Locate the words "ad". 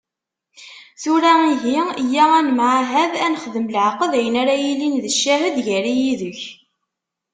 2.37-2.43, 3.23-3.29